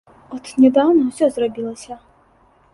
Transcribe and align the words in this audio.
От 0.37 0.45
нядаўна 0.63 1.05
ўсё 1.11 1.25
зрабілася. 1.37 2.01